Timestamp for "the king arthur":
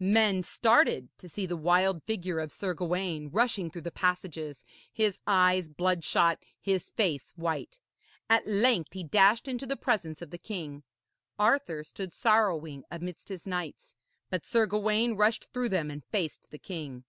10.30-11.82